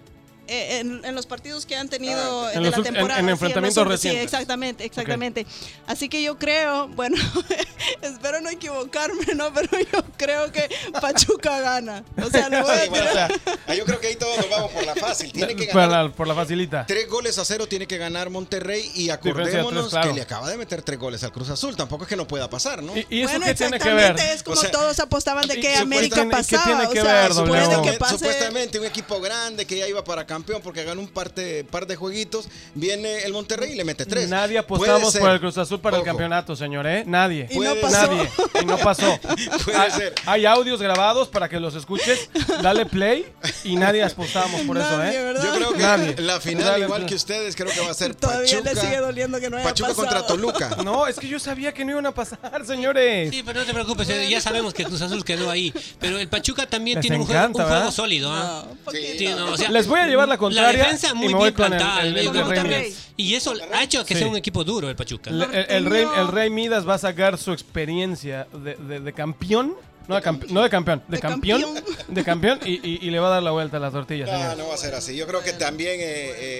[0.46, 3.20] Eh, en, en los partidos que han tenido Ah, de En los la en- temporada.
[3.20, 4.20] en sí, enfrentamientos los ult- recientes.
[4.20, 5.46] Sí, exactamente, exactamente.
[5.86, 7.16] Así que yo creo, bueno,
[8.02, 9.52] espero no equivocarme, ¿no?
[9.54, 10.68] Pero yo creo que
[11.00, 12.04] Pachuca gana.
[12.22, 13.28] O sea, le voy a Sí, bueno, o sea,
[13.74, 15.32] yo creo que ahí todos nos vamos por la fácil.
[15.32, 16.84] Tiene que por, ganar la, por la facilita.
[16.86, 20.08] Tres goles a cero tiene que ganar Monterrey y acordémonos tres, claro.
[20.10, 21.76] que le acaba de meter tres goles al Cruz Azul.
[21.76, 22.96] Tampoco es que no pueda pasar, ¿no?
[22.96, 24.16] ¿Y, y eso bueno, qué tiene que ver?
[24.18, 26.64] es como O sea, todos apostaban de que América ¿y qué pasaba.
[26.64, 28.18] tiene que o sea, ver, Supuestamente, pase.
[28.18, 31.94] supuestamente un equipo grande que ya iba para campeón porque ganó un parte, par de
[31.96, 32.48] jueguitos.
[32.74, 34.28] Viene el Monterrey y le mete tres.
[34.28, 37.04] Nadie apostamos por el Cruz Azul para el campeonato, señor, ¿eh?
[37.06, 37.46] Nadie.
[37.50, 38.06] Y no pasó.
[38.06, 38.30] Nadie.
[38.60, 39.18] Y no pasó.
[39.64, 40.14] Puede hay, ser.
[40.26, 42.28] hay audios grabados para que los escuches.
[42.62, 43.26] Dale play
[43.62, 45.22] y nadie apostamos por eso, ¿eh?
[45.22, 45.44] ¿verdad?
[45.44, 46.14] Yo creo que Nadie.
[46.18, 48.72] la final, Dale, igual que ustedes, creo que va a ser Todavía Pachuca.
[48.74, 50.06] le sigue doliendo que no haya Pachuca pasado.
[50.08, 50.70] contra Toluca.
[50.84, 53.30] No, es que yo sabía que no iban a pasar, señores.
[53.30, 55.72] Sí, pero no te preocupes, eh, ya sabemos que Cruz Azul quedó ahí.
[56.00, 58.30] Pero el Pachuca también Les tiene un juego, sólido.
[58.32, 58.64] ¿ah?
[58.86, 61.28] No, Sí, no, o sea, Les voy a llevar la contraria La defensa muy y
[61.28, 62.00] me voy bien con plantada.
[62.02, 62.82] el- el el medio campo Rey también.
[62.82, 63.08] Midas.
[63.16, 64.20] Y eso ha hecho que Sí.
[64.20, 65.30] sea un equipo duro el Pachuca.
[65.30, 69.74] El, el rey, el Rey Midas va a sacar su experiencia de, de- de campeón.
[70.06, 71.84] No de, campe- no de campeón, de, De campeón, campeón.
[72.08, 74.56] De campeón y, y- y le va a dar la vuelta a la tortilla, No,
[74.56, 75.16] no va a ser así.
[75.16, 76.04] Yo creo que también eh,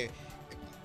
[0.04, 0.10] eh,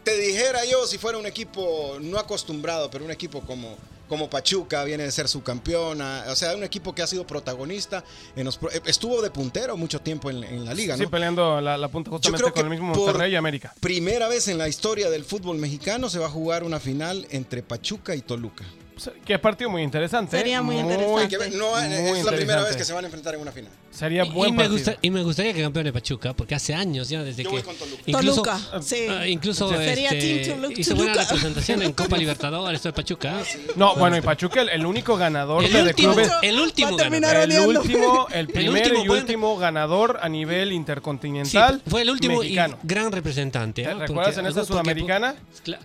[0.04, 3.78] te dijera yo si fuera un equipo no acostumbrado, pero un equipo como,
[4.10, 8.04] como Pachuca viene de ser subcampeona, o sea, un equipo que ha sido protagonista,
[8.36, 11.10] en los eh, estuvo de puntero mucho tiempo en, en la liga, Sí, ¿no?
[11.10, 13.74] peleando la, la punta justamente creo con que el mismo por- Monterrey y América.
[13.80, 17.64] Primera vez en la historia del fútbol mexicano se va a jugar una final entre
[17.64, 18.66] Pachuca y Toluca.
[19.04, 20.38] Pues, Qué partido muy interesante.
[20.38, 21.22] Sería muy interesante.
[21.22, 22.64] Hay que no, muy es la primera interesante.
[22.68, 23.72] vez que se van a enfrentar en una final.
[23.92, 24.78] Sería Y, buen y me partido.
[24.78, 27.56] gusta- y me gustaría que campeone Pachuca, porque hace años ya desde Yo que.
[27.58, 28.02] voy con Toluca.
[28.06, 29.08] Incluso, Toluca, sí.
[29.10, 31.34] ah, incluso Sería este, Team Tolu- hizo buena Toluca.
[31.34, 33.42] representación en Copa Libertadores de Pachuca.
[33.76, 36.32] No, bueno, y Pachuca, el, el único ganador El de, de último, clubes.
[36.42, 37.52] el último ganador.
[37.52, 41.82] El último, el primer último y último ganador a nivel Sí, intercontinental.
[41.88, 42.78] fue el último mexicano.
[42.84, 43.84] y gran representante.
[43.84, 43.94] ¿Te ¿ah?
[43.94, 45.36] recuerdas Porque en esa sudamericana?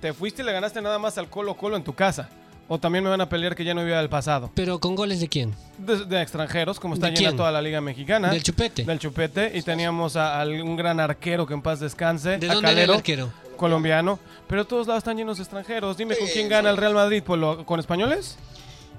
[0.00, 2.28] Te fuiste y le ganaste nada más al Colo Colo en tu casa.
[2.68, 4.50] O también me van a pelear que ya no iba del pasado.
[4.54, 5.54] Pero con goles de quién?
[5.76, 7.36] De, de extranjeros, como está ¿De llena quién?
[7.36, 8.30] toda la liga mexicana.
[8.30, 8.84] Del Chupete.
[8.84, 9.52] Del Chupete.
[9.54, 12.38] Y teníamos a, a un gran arquero que en paz descanse.
[12.38, 13.32] ¿De a dónde era el Calero, arquero?
[13.58, 14.18] Colombiano.
[14.48, 15.96] Pero todos lados están llenos de extranjeros.
[15.98, 17.22] Dime con quién gana el Real Madrid.
[17.22, 18.36] ¿Por lo- ¿Con españoles?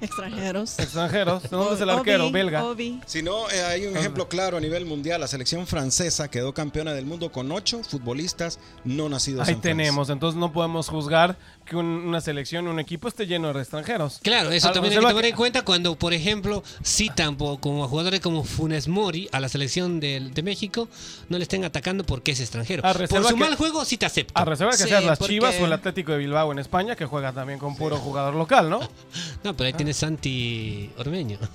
[0.02, 0.78] Extranjeros.
[0.80, 1.44] Extranjeros.
[1.44, 2.24] ¿De dónde es el arquero?
[2.26, 2.64] Obi, Belga.
[2.66, 3.02] Obi.
[3.06, 5.22] Si no, eh, hay un ejemplo claro a nivel mundial.
[5.22, 9.72] La selección francesa quedó campeona del mundo con ocho futbolistas no nacidos Ahí en Francia.
[9.72, 14.20] tenemos, entonces no podemos juzgar que un- una selección, un equipo esté lleno de extranjeros.
[14.22, 17.84] Claro, eso Al- también hay que tomar que- en cuenta cuando, por ejemplo, citan como
[17.84, 20.88] a jugadores como Funes Mori a la selección del- de, México,
[21.30, 22.86] no le estén atacando porque es extranjero.
[22.86, 24.34] A Por su que- mal juego sí te acepto.
[24.40, 26.96] A reserva que Sí, sean las porque- Chivas o el Atlético de Bilbao en España,
[26.96, 28.80] que juega también con puro jugador local, ¿no?
[29.44, 31.38] No, pero ahí tienes Santi Ormeño.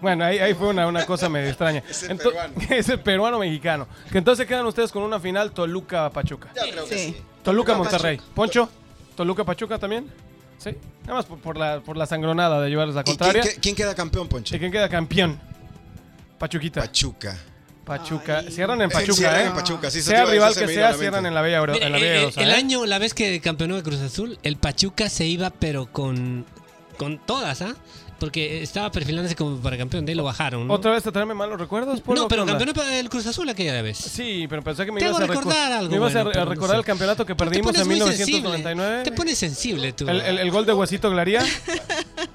[0.00, 1.82] Bueno, ahí, ahí fue una, una cosa medio extraña.
[1.86, 2.54] Ese Ento- peruano.
[2.70, 3.86] Ese peruano-mexicano.
[4.10, 6.48] Que entonces quedan ustedes con una final Toluca-Pachuca.
[6.56, 7.04] Ya creo que Sí.
[7.14, 7.22] sí.
[7.42, 8.18] Toluca-Monterrey.
[8.34, 8.70] ¿Poncho?
[9.16, 10.06] ¿Toluca-Pachuca también?
[10.56, 10.70] Sí.
[11.02, 13.44] Nada más por, por la, por la sangronada de llevarles la ¿Y quién, contraria.
[13.60, 14.56] quién queda campeón, Poncho?
[14.56, 15.38] ¿Y quién queda campeón?
[16.38, 16.80] Pachuquita.
[16.80, 17.36] Pachuca.
[17.84, 18.38] Pachuca.
[18.38, 18.52] Ay.
[18.52, 19.46] Cierran en Sí, Pachuca, cierran ¿eh?
[19.46, 22.50] en Pachuca, sí, sea rival que sea, cierran en la Bella, la eh, eh, el
[22.50, 22.54] ¿eh?
[22.54, 26.46] año, la vez que campeonó de Cruz Azul, el Pachuca se iba pero con,
[27.00, 27.74] con todas, ¿ah?
[28.20, 30.68] Porque estaba perfilándose como para campeón, de ahí lo bajaron.
[30.68, 30.74] ¿no?
[30.74, 32.00] ¿Otra vez te traerme malos recuerdos?
[32.00, 32.20] Polo?
[32.22, 32.64] No, pero ¿Qué onda?
[32.64, 33.96] campeonó para el Cruz Azul aquella vez.
[33.98, 36.44] Sí, pero pensé que me ibas a reco- recordar algo Me ibas a bueno, a
[36.44, 36.78] no recordar sé.
[36.80, 38.90] el campeonato que perdimos en muy 1999.
[38.90, 39.10] sensible.
[39.10, 40.08] Te pones sensible tú.
[40.08, 41.42] El, el- el gol de Huesito Glaría.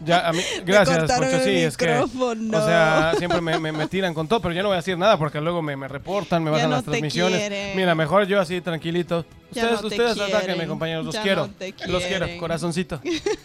[0.03, 1.23] Ya, a mí, gracias, Poncho.
[1.35, 1.91] el Sí, es que.
[1.97, 4.97] O sea, siempre me, me- me tiran con todo, pero yo no voy a decir
[4.97, 7.39] nada porque luego me, me reportan, me bajan no las transmisiones.
[7.39, 7.75] quieren.
[7.77, 9.25] Mira, mejor yo así tranquilito.
[9.51, 11.05] Ya Ustedes, no ustedes atáquenme, compañeros.
[11.05, 11.47] Los Ya quiero.
[11.87, 12.27] no los quiero.
[12.39, 13.01] Corazoncito.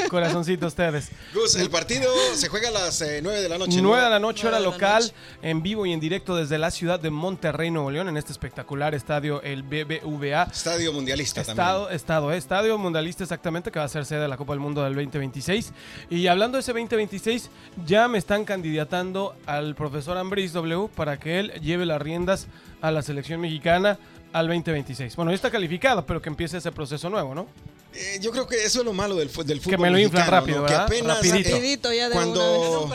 [0.08, 1.10] Corazoncito ustedes.
[1.34, 3.80] Gus, el partido se juega a las eh, 9 de la noche.
[3.82, 4.04] 9 ¿no?
[4.04, 5.14] de la noche, hora Nueve de la local, noche.
[5.42, 8.94] en vivo y en directo desde la ciudad de Monterrey, Nuevo León, en este espectacular
[8.94, 10.44] estadio, el BBVA.
[10.44, 11.96] Estadio mundialista Estado, también.
[11.96, 14.82] estado, eh, estadio mundialista exactamente, que va a ser sede de la Copa del Mundo
[14.82, 15.72] del 2026.
[16.10, 17.50] Y hablando de ese 2026,
[17.86, 22.46] ya me están candidatando al profesor Ambris W para que él lleve las riendas
[22.80, 23.98] a la selección mexicana
[24.32, 25.16] al 2026.
[25.16, 27.46] Bueno, ya está calificado, pero que empiece ese proceso nuevo, ¿no?
[27.92, 29.78] Eh, yo creo que eso es lo malo del, fútbol.
[29.78, 30.64] me lo inflan rápido.
[30.64, 31.50] Que apenas Rapidito.
[31.50, 32.88] Rapidito ya de una cuando,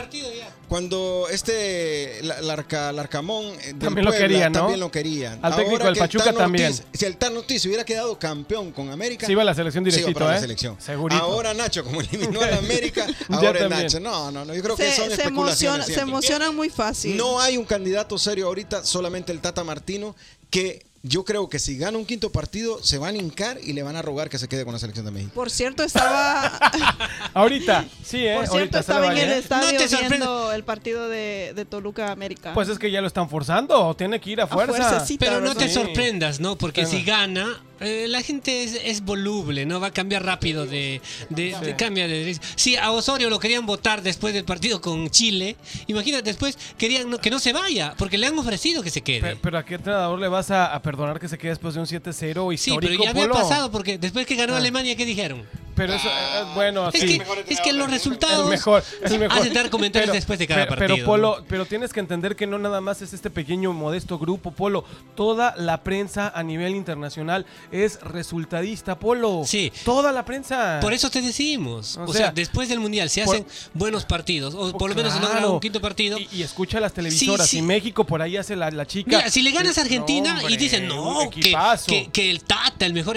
[0.68, 4.58] cuando este la- Larca, Larcamón eh, del También lo Puebla quería, ¿no?
[4.60, 5.38] También lo querían.
[5.44, 6.74] Al técnico Ahora del que el Pachuca Ortiz- también.
[6.94, 9.26] si el Tan Ortiz hubiera quedado campeón con América.
[9.26, 10.34] Sí iba a la selección iba directito, para ¿eh?
[10.36, 10.76] la selección.
[10.80, 11.22] Segurito.
[11.22, 13.68] Ahora Nacho, como eliminó a la América, ahora es.
[13.68, 14.00] Nacho.
[14.00, 14.54] No, no, no.
[14.54, 17.16] Yo creo que son Se, se, emociona, se emocionan muy fácil.
[17.16, 20.16] No hay un candidato serio ahorita, solamente el Tata Martino,
[20.48, 23.82] que yo creo que si gana un quinto partido, se van a hincar y le
[23.82, 25.32] van a rogar que se quede con la selección de México.
[25.34, 26.52] Por cierto, estaba,
[27.34, 28.34] Ahorita, sí, ¿eh?
[28.36, 32.10] por cierto, Ahorita estaba en el estadio No te viendo el partido de, de Toluca
[32.12, 32.52] América.
[32.54, 34.76] Pues es que ya lo están forzando, tiene que ir a fuerza.
[34.76, 35.74] fuercecita, Pero no te Sí.
[35.74, 36.56] sorprendas, ¿no?
[36.56, 39.80] Porque si gana, eh, la gente es, es voluble, ¿no?
[39.80, 42.40] Va a cambiar rápido de, de- de- cambia de derecha.
[42.56, 47.18] Si a Osorio lo querían votar después del partido con Chile, imagínate después querían no-
[47.18, 49.20] que no se vaya, porque le han ofrecido que se quede.
[49.20, 51.80] Pe- Pero a qué entrenador le vas a, a perdonar que se quede después de
[51.80, 53.34] un 7-0 sí, histórico, pero ya había Polo?
[53.34, 54.58] pasado porque después que ganó Ah.
[54.58, 55.42] Alemania, ¿qué dijeron?
[55.76, 57.18] Pero eso, eh, bueno, Es sí.
[57.18, 59.38] que, es que los resultados El mejor, el mejor.
[59.38, 60.94] hacen dar comentarios después de cada pero, partido.
[60.96, 64.50] Pero, Polo, pero tienes que entender que no nada más es este pequeño modesto grupo,
[64.50, 64.84] Polo.
[65.14, 69.42] Toda la prensa a nivel internacional es resultadista, Polo.
[69.46, 69.72] Sí.
[69.84, 70.78] Toda la prensa.
[70.80, 71.96] Por eso te decimos.
[71.98, 74.54] O O, sea, sea, después del Mundial se por- hacen buenos partidos.
[74.54, 75.34] O por lo menos se Claro.
[75.34, 76.18] logra un quinto partido.
[76.18, 77.46] Y, y escucha las televisoras.
[77.48, 77.58] Sí, sí.
[77.58, 79.18] Y México por ahí hace la, la chica.
[79.18, 81.54] Mira, si le ganas a No, Argentina hombre, y dicen, no, que,
[81.86, 83.16] que, que el Tata, el mejor.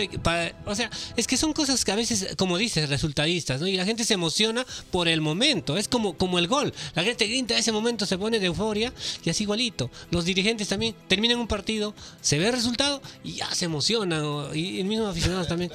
[0.65, 3.67] O sea, es que son cosas que a veces, como dices, resultadistas, ¿no?
[3.67, 5.77] Y la gente se emociona por el momento.
[5.77, 6.73] Es como, como el gol.
[6.95, 9.89] La gente grita, ese momento se pone de euforia y así igualito.
[10.11, 14.23] Los dirigentes también terminan un partido, se ve el resultado y ya se emocionan.
[14.53, 15.71] Y el mismo aficionados también.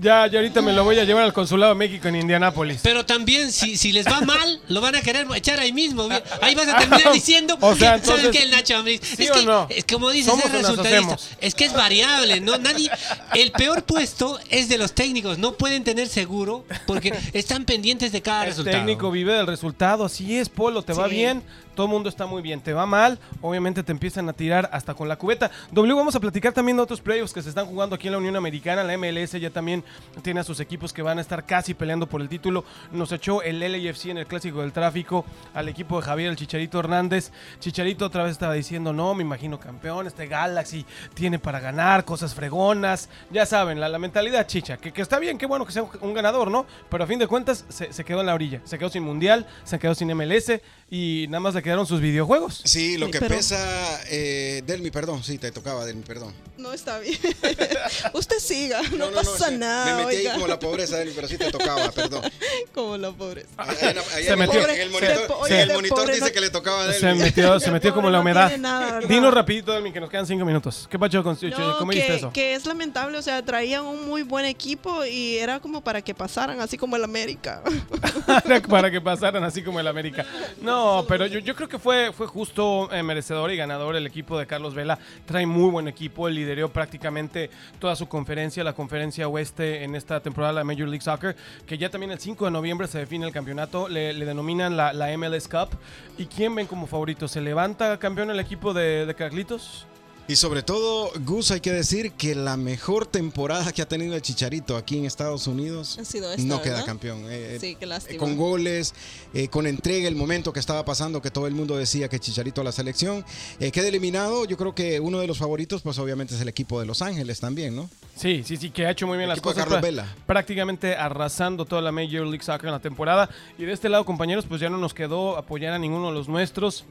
[0.00, 2.80] Ya, ya ahorita me lo voy a llevar al consulado de México en Indianápolis.
[2.82, 6.08] Pero también, si, si les va mal, lo van a querer echar ahí mismo.
[6.40, 9.00] Ahí vas a terminar diciendo, O sea, ¿sabes qué, el Nacho Ambriz?
[9.02, 9.66] ¿sí es que, no?
[9.70, 11.16] es como dices, ¿Somos es resultadista.
[11.40, 12.58] Es que es variable, ¿no?
[12.58, 12.90] Nadie,
[13.34, 15.38] el peor puesto es de los técnicos.
[15.38, 18.76] No pueden tener seguro porque están pendientes de cada El resultado.
[18.76, 21.42] técnico vive del resultado, así es, Polo, te va bien,
[21.78, 24.94] todo el mundo está muy bien, te va mal, obviamente te empiezan a tirar hasta
[24.94, 25.48] con la cubeta.
[25.70, 28.18] W, vamos a platicar también de otros playoffs que se están jugando aquí en la
[28.18, 29.84] Unión Americana, la MLS ya también
[30.22, 32.64] tiene a sus equipos que van a estar casi peleando por el título.
[32.90, 36.80] Nos echó el LAFC en el Clásico del Tráfico al equipo de Javier el Chicharito
[36.80, 37.30] Hernández.
[37.60, 42.34] Chicharito otra vez estaba diciendo, no, me imagino campeón, este Galaxy tiene para ganar, cosas
[42.34, 46.12] fregonas, ya saben, la, mentalidad chicha, que, que está bien, qué bueno que sea un,
[46.12, 46.66] ganador, ¿no?
[46.90, 49.46] Pero a fin de cuentas se, se quedó en la orilla, se quedó sin mundial,
[49.62, 50.60] se quedó sin MLS
[50.90, 52.62] y nada más le quedaron sus videojuegos.
[52.64, 56.32] Sí, lo Sí, que pero- pesa, eh, Delmi, perdón, sí, te tocaba, Delmi, perdón.
[56.56, 57.16] No está bien.
[58.14, 59.84] Usted siga, no, es pasa que nada.
[59.96, 60.30] Me metí oiga.
[60.32, 62.22] ahí como la pobreza, Delmi, pero sí te tocaba, perdón.
[62.74, 63.48] Como la pobreza.
[63.56, 64.60] Ahí Se metió.
[64.68, 67.22] En el monitor, el monitor pobre dice no- que le tocaba a Se Delmi.
[67.22, 68.56] metió, se metió como la no humedad.
[68.58, 69.00] nada.
[69.00, 70.86] Dinos rapidito, Delmi, que nos quedan cinco minutos.
[70.90, 71.36] ¿Qué pacho con?
[71.40, 72.32] No, ¿Cómo que, eso?
[72.32, 76.14] que es lamentable, o sea, traían un muy buen equipo y era como para que
[76.14, 77.62] pasaran, así como el América.
[78.68, 80.24] para que pasaran así como el América.
[80.60, 84.38] No, pero yo, yo creo que fue, fue justo eh, merecedor y ganador el equipo
[84.38, 84.98] de Carlos Vela.
[85.24, 90.52] Trae muy buen equipo, lideró prácticamente toda su conferencia, la conferencia oeste en esta temporada
[90.52, 91.34] de la Major League Soccer,
[91.66, 94.92] que ya también el 5 de noviembre se define el campeonato, le, le denominan la,
[94.92, 95.70] la MLS Cup.
[96.18, 97.26] ¿Y quién ven como favorito?
[97.26, 99.86] ¿Se levanta campeón el equipo de, de Carlitos?
[100.30, 104.20] Y sobre todo, Gus, hay que decir que la mejor temporada que ha tenido el
[104.20, 106.86] Chicharito aquí en Estados Unidos Ha sido esta, no queda ¿verdad?
[106.86, 107.24] campeón.
[107.30, 108.18] Eh, Sí, qué lástima.
[108.18, 108.94] Con goles,
[109.32, 112.60] eh, con entrega, el momento que estaba pasando, que todo el mundo decía que Chicharito
[112.60, 113.24] a la selección.
[113.58, 116.78] Eh, queda eliminado, yo creo que uno de los favoritos, pues obviamente es el equipo
[116.78, 117.88] de Los Ángeles también, ¿no?
[118.14, 119.64] Sí, sí, sí, que ha hecho muy bien El las cosas.
[119.64, 120.14] Carlos Vela.
[120.26, 123.30] Prácticamente arrasando toda la Major League Soccer en la temporada.
[123.56, 126.28] Y de este lado, compañeros, pues ya no nos quedó apoyar a ninguno de los
[126.28, 126.84] nuestros.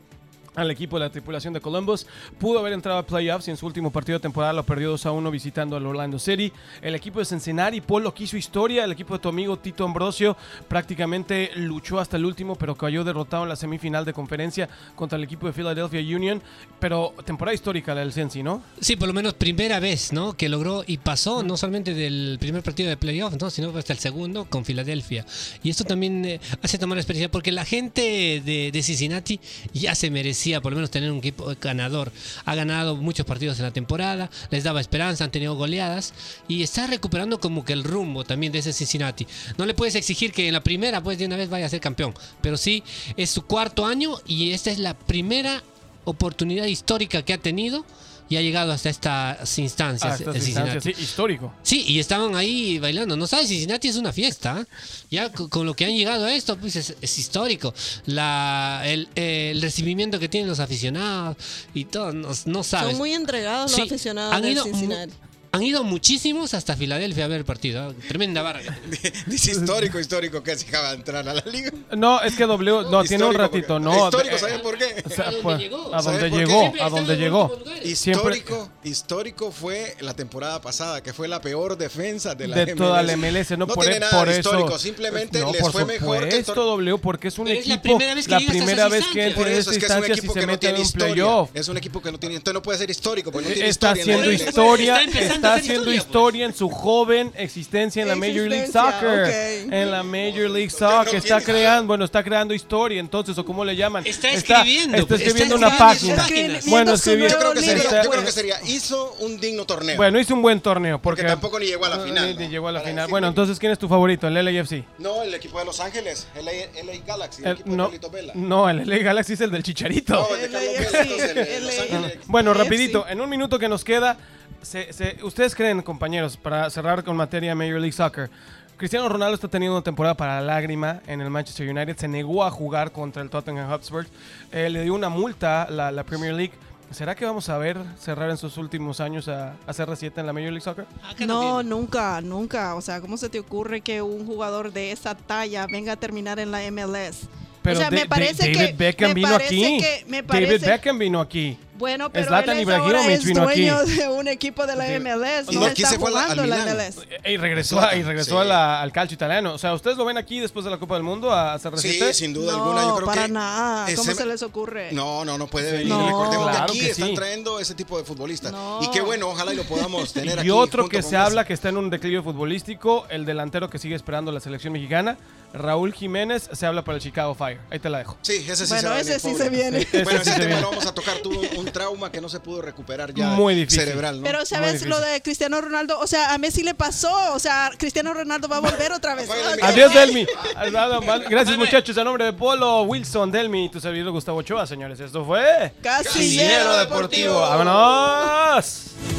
[0.58, 2.08] Al equipo de la tripulación de Columbus.
[2.39, 5.06] Pudo haber entrado a playoffs y en su último partido de temporada lo perdió 2
[5.06, 6.52] a 1 visitando al Orlando City.
[6.82, 8.84] El equipo de Cincinnati, Polo, que hizo historia.
[8.84, 10.36] El equipo de tu amigo Tito Ambrosio
[10.67, 15.26] prácticamente luchó hasta el último, pero cayó derrotado en la semifinal de conferencia contra el
[15.26, 16.41] equipo de Philadelphia Union.
[16.80, 18.63] Pero temporada histórica la del Cincy, ¿no?
[18.80, 20.34] Sí, por lo menos primera vez, ¿no?
[20.34, 23.52] Que logró y pasó no solamente del primer partido de playoff, ¿no?
[23.52, 25.24] Sino hasta el segundo con Filadelfia.
[25.62, 29.39] Y esto también eh, hace tomar la experiencia porque la gente de, de Cincinnati
[29.72, 32.12] ya se merecía por lo menos tener un equipo ganador.
[32.46, 36.14] Ha ganado muchos partidos en la temporada, les daba esperanza, han tenido goleadas
[36.48, 39.28] y está recuperando como que el rumbo también de ese Cincinnati.
[39.58, 41.82] No le puedes exigir que en la primera pues de una vez vaya a ser
[41.82, 42.84] campeón, pero sí
[43.16, 45.64] es su cuarto año y esta es la primera
[46.06, 47.86] oportunidad histórica que ha tenido
[48.30, 50.12] y ha llegado hasta estas instancias.
[50.12, 50.94] Ah, estas instancias, Cincinnati.
[50.94, 51.54] sí, histórico.
[51.63, 53.16] Sí, y estaban ahí bailando.
[53.16, 54.62] No sabes, Cincinnati es una fiesta.
[54.62, 54.66] ¿eh?
[55.12, 57.74] Ya co- con lo que han llegado a esto, pues es, es histórico.
[58.06, 61.38] La, el, eh, el recibimiento que tienen los aficionados
[61.74, 62.90] y todo, no, no sabes.
[62.92, 65.13] Son muy entregados Sí, los aficionados han de ido Cincinnati.
[65.52, 67.92] Han ido muchísimos hasta Filadelfia a ver el partido.
[67.92, 67.96] ¿eh?
[68.08, 68.62] Tremenda barra.
[69.28, 71.72] Dice histórico, histórico que se acaba de entrar a la liga.
[71.96, 74.06] No, es que W, no, tiene un ratito, porque- no.
[74.06, 75.04] Histórico, eh, ¿saben por qué?
[75.06, 75.96] o sea, ¿A dónde pues, llegó?
[75.96, 77.60] A ¿Sabe donde llegó, a donde llegó.
[77.84, 82.78] Histórico, histórico fue la temporada pasada, que fue la peor defensa de la de MLS.
[82.78, 84.50] toda la MLS, no, por, tiene e- nada por de eso.
[84.52, 87.68] histórico, simplemente no, les por fue mejor que tor- W, porque es un Pero es
[87.68, 87.98] la equipo.
[87.98, 89.98] primera vez que la primera vez que entra en eso esas es que es un
[89.98, 91.50] instancias y equipo se no mete en un playoff.
[91.54, 93.92] Es un equipo que no tiene, entonces no puede ser histórico, porque no tiene Está
[93.92, 95.00] haciendo historia,
[95.38, 96.54] Está haciendo historia, pues.
[96.56, 99.67] en su joven existencia en la Major League Soccer.
[99.71, 103.63] En la Major League no Soccer está creando, bueno, está creando historia, entonces, o cómo
[103.65, 104.06] le llaman.
[104.06, 106.26] Está escribiendo, Está, pues, está escribiendo una página.
[106.67, 107.34] Bueno, Escribiendo.
[107.36, 108.34] Yo creo que sería, yo creo que pues.
[108.34, 109.95] sería, hizo un digno torneo.
[109.97, 111.00] Bueno, hizo un buen torneo.
[111.02, 112.39] Porque, Porque tampoco ni llegó a la final, Ni, ¿no?
[112.39, 113.08] ni llegó a la final.
[113.08, 114.28] Bueno, entonces, ¿quién es tu favorito?
[114.28, 114.84] El LAFC.
[115.00, 116.52] No, el equipo de Los Ángeles, el LA,
[116.84, 118.34] LA Galaxy, el, El- equipo de no, Carlito Vela.
[118.36, 120.13] no, el LA Galaxy es el del Chicharito.
[120.13, 121.97] No, el de Carlos Vela, entonces, el de Los LA.
[121.97, 122.17] Ángeles.
[122.28, 124.17] Bueno, rapidito, en un minuto que nos queda,
[124.62, 128.30] se- se- ¿ustedes creen, compañeros, para cerrar con materia Major League Soccer,
[128.78, 131.98] Cristiano Ronaldo está teniendo una temporada para la lágrima en el Manchester United.
[131.98, 134.06] Se negó a jugar contra el Tottenham Hotspur.
[134.52, 136.54] Eh, le dio una multa la, la Premier League.
[136.91, 140.32] ¿Será que vamos a ver cerrar en sus últimos años a, a CR7 en la
[140.32, 140.86] Major League Soccer?
[141.10, 142.76] Acá No, nunca, nunca.
[142.76, 146.38] O sea, ¿cómo se te ocurre que un jugador de esa talla venga a terminar
[146.39, 147.28] en la MLS?
[147.63, 149.78] Pero o sea, de- me de- parece David que Beckham me vino parece aquí.
[149.80, 151.58] que- me David parece- Beckham vino aquí.
[151.78, 153.92] Bueno, pero Zlatan él es ahora es dueño aquí.
[153.92, 154.86] de un equipo de la.
[155.00, 155.52] MLS.
[155.54, 156.58] No, No, aquí está se fue a la- jugando al la.
[156.66, 156.98] MLS.
[157.26, 158.38] Y regresó, y regresó Sí.
[158.38, 159.54] a la- al calcio italiano.
[159.54, 162.08] O sea, ¿ustedes lo ven aquí después de la Copa del Mundo a CR7?
[162.13, 162.82] Sí, sin duda no, alguna.
[162.84, 163.86] Yo creo para que nada.
[163.96, 164.92] ¿Cómo ese- se les ocurre?
[164.92, 165.88] No, no, no puede venir.
[165.88, 166.06] No.
[166.08, 167.13] Recordemos Claro que aquí que están sí.
[167.16, 168.52] trayendo ese tipo de futbolistas.
[168.52, 168.80] No.
[168.82, 170.48] Y qué bueno, ojalá y lo podamos tener aquí.
[170.48, 173.70] Y otro junto que con se habla que está en un declive futbolístico, el delantero
[173.70, 175.18] que sigue esperando la selección mexicana,
[175.54, 177.60] Raúl Jiménez, se habla para el Chicago Fire.
[177.70, 178.18] Ahí te la dejo.
[178.22, 179.80] Sí, ese sí Bueno, se va a ese sí se viene.
[179.82, 180.62] Sí, ese Bueno, sí ese se tema viene.
[180.62, 181.18] lo vamos a tocar.
[181.20, 183.82] Tuvo un, trauma que no se pudo recuperar ya Muy difícil.
[183.82, 184.24] cerebral, ¿no?
[184.24, 188.14] Pero sabes lo de Cristiano Ronaldo, o sea, a Messi le pasó, o sea, Cristiano
[188.14, 189.30] Ronaldo va a volver otra vez.
[189.62, 190.26] Adiós, Delmi.
[191.06, 191.26] Mal.
[191.30, 191.98] Gracias, muchachos.
[191.98, 195.00] A nombre de Polo, Wilson, Delmi y tu servidor Gustavo Ochoa, señores.
[195.00, 197.34] Esto fue Casillero Casillero Deportivo.
[197.34, 197.40] Deportivo.
[197.40, 199.16] ¡Vámonos!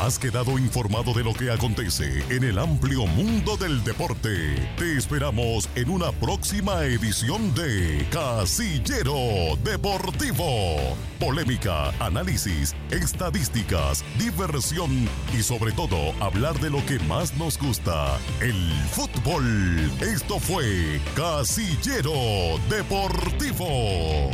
[0.00, 4.54] Has quedado informado de lo que acontece en el amplio mundo del deporte.
[4.76, 10.96] Te esperamos en una próxima edición de Casillero Deportivo.
[11.18, 18.72] Polémica, análisis, estadísticas, diversión y sobre todo hablar de lo que más nos gusta, el
[18.92, 19.90] fútbol.
[20.00, 24.30] Esto fue Casillero Deportivo.